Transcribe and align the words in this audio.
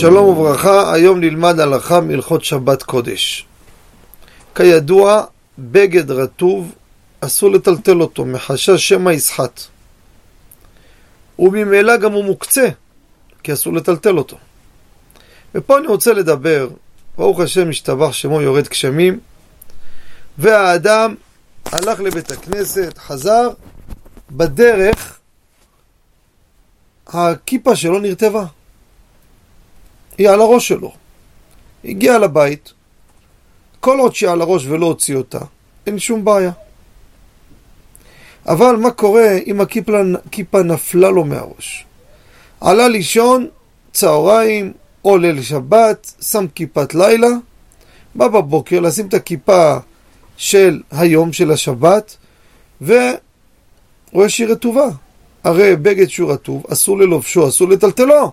שלום 0.00 0.28
וברכה, 0.28 0.92
היום 0.92 1.20
נלמד 1.20 1.60
הלכה 1.60 2.00
מהלכות 2.00 2.44
שבת 2.44 2.82
קודש. 2.82 3.46
כידוע, 4.54 5.24
בגד 5.58 6.10
רטוב 6.10 6.74
אסור 7.20 7.50
לטלטל 7.50 8.00
אותו 8.00 8.24
מחשש 8.24 8.88
שמא 8.88 9.10
יסחט. 9.10 9.60
וממילא 11.38 11.96
גם 11.96 12.12
הוא 12.12 12.24
מוקצה, 12.24 12.68
כי 13.42 13.52
אסור 13.52 13.72
לטלטל 13.74 14.18
אותו. 14.18 14.38
ופה 15.54 15.78
אני 15.78 15.86
רוצה 15.86 16.12
לדבר, 16.12 16.68
ברוך 17.16 17.40
השם 17.40 17.68
משתבח 17.68 18.12
שמו 18.12 18.40
יורד 18.42 18.68
גשמים, 18.68 19.20
והאדם 20.38 21.14
הלך 21.66 22.00
לבית 22.00 22.30
הכנסת, 22.30 22.98
חזר, 22.98 23.48
בדרך 24.30 25.18
הכיפה 27.06 27.76
שלו 27.76 27.98
נרטבה. 27.98 28.44
היא 30.18 30.28
על 30.28 30.40
הראש 30.40 30.68
שלו. 30.68 30.92
הגיע 31.84 32.18
לבית, 32.18 32.72
כל 33.80 33.98
עוד 33.98 34.14
שהיא 34.14 34.30
על 34.30 34.40
הראש 34.40 34.66
ולא 34.66 34.86
הוציא 34.86 35.16
אותה, 35.16 35.38
אין 35.86 35.98
שום 35.98 36.24
בעיה. 36.24 36.50
אבל 38.46 38.76
מה 38.76 38.90
קורה 38.90 39.36
אם 39.46 39.60
הכיפה 39.60 40.62
נפלה 40.64 41.10
לו 41.10 41.24
מהראש? 41.24 41.86
עלה 42.60 42.88
לישון, 42.88 43.46
צהריים 43.92 44.72
או 45.04 45.18
ליל 45.18 45.42
שבת, 45.42 46.12
שם 46.20 46.46
כיפת 46.54 46.94
לילה, 46.94 47.28
בא 48.14 48.28
בבוקר 48.28 48.80
לשים 48.80 49.06
את 49.06 49.14
הכיפה 49.14 49.76
של 50.36 50.82
היום, 50.90 51.32
של 51.32 51.50
השבת, 51.50 52.16
ורואה 52.80 54.28
שהיא 54.28 54.46
רטובה. 54.46 54.88
הרי 55.44 55.76
בגד 55.76 56.08
שהוא 56.08 56.32
רטוב, 56.32 56.64
אסור 56.72 56.98
ללובשו, 56.98 57.48
אסור 57.48 57.68
לטלטלו. 57.68 58.32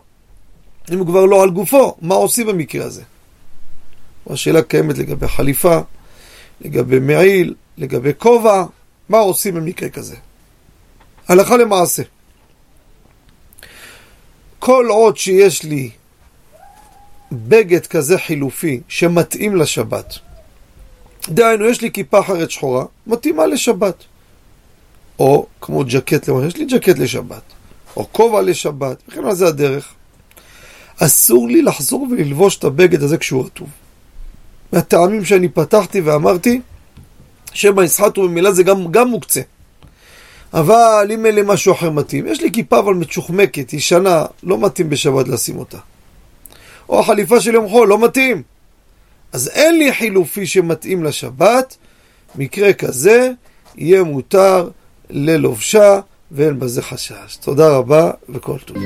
אם 0.93 0.99
הוא 0.99 1.07
כבר 1.07 1.25
לא 1.25 1.43
על 1.43 1.49
גופו, 1.49 1.95
מה 2.01 2.15
עושים 2.15 2.47
במקרה 2.47 2.85
הזה? 2.85 3.03
השאלה 4.29 4.61
קיימת 4.61 4.97
לגבי 4.97 5.27
חליפה, 5.27 5.79
לגבי 6.61 6.99
מעיל, 6.99 7.53
לגבי 7.77 8.11
כובע, 8.17 8.65
מה 9.09 9.17
עושים 9.17 9.55
במקרה 9.55 9.89
כזה? 9.89 10.15
הלכה 11.27 11.57
למעשה. 11.57 12.03
כל 14.59 14.87
עוד 14.89 15.17
שיש 15.17 15.63
לי 15.63 15.89
בגד 17.31 17.85
כזה 17.87 18.17
חילופי 18.17 18.81
שמתאים 18.87 19.55
לשבת, 19.55 20.19
דהיינו, 21.29 21.65
יש 21.65 21.81
לי 21.81 21.91
כיפה 21.91 22.19
אחרת 22.19 22.51
שחורה, 22.51 22.85
מתאימה 23.07 23.45
לשבת. 23.45 24.03
או 25.19 25.45
כמו 25.61 25.83
ג'קט, 25.87 26.27
למשל, 26.27 26.47
יש 26.47 26.57
לי 26.57 26.65
ג'קט 26.65 26.97
לשבת, 26.97 27.41
או 27.95 28.07
כובע 28.11 28.41
לשבת, 28.41 29.03
וכן 29.07 29.25
על 29.25 29.35
זה 29.35 29.47
הדרך. 29.47 29.93
אסור 30.99 31.47
לי 31.47 31.61
לחזור 31.61 32.07
וללבוש 32.11 32.57
את 32.57 32.63
הבגד 32.63 33.03
הזה 33.03 33.17
כשהוא 33.17 33.45
רטוב. 33.45 33.69
מהטעמים 34.73 35.25
שאני 35.25 35.49
פתחתי 35.49 36.01
ואמרתי, 36.01 36.61
שמא 37.53 37.81
יסחטו 37.81 38.23
במילה 38.27 38.51
זה 38.51 38.63
גם, 38.63 38.91
גם 38.91 39.07
מוקצה. 39.07 39.41
אבל 40.53 41.07
אם 41.13 41.25
אין 41.25 41.35
לי 41.35 41.41
משהו 41.45 41.73
אחר 41.73 41.89
מתאים, 41.89 42.27
יש 42.27 42.41
לי 42.41 42.51
כיפה 42.51 42.79
אבל 42.79 42.93
מצ'וחמקת, 42.93 43.73
ישנה, 43.73 44.25
לא 44.43 44.57
מתאים 44.57 44.89
בשבת 44.89 45.27
לשים 45.27 45.57
אותה. 45.57 45.77
או 46.89 46.99
החליפה 46.99 47.39
של 47.39 47.53
יום 47.53 47.69
חול, 47.69 47.87
לא 47.87 48.05
מתאים. 48.05 48.43
אז 49.33 49.47
אין 49.47 49.77
לי 49.77 49.93
חילופי 49.93 50.45
שמתאים 50.45 51.03
לשבת, 51.03 51.77
מקרה 52.35 52.73
כזה 52.73 53.31
יהיה 53.75 54.03
מותר 54.03 54.69
ללובשה 55.09 55.99
ואין 56.31 56.59
בזה 56.59 56.81
חשש. 56.81 57.35
תודה 57.41 57.69
רבה 57.69 58.11
וכל 58.29 58.57
טוב. 58.65 58.77